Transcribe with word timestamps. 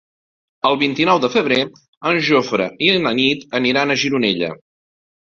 El 0.69 0.79
vint-i-nou 0.83 1.21
de 1.25 1.29
febrer 1.35 1.59
en 2.13 2.23
Jofre 2.31 2.69
i 2.89 2.91
na 3.07 3.15
Nit 3.23 3.49
aniran 3.63 3.99
a 3.99 4.03
Gironella. 4.07 4.55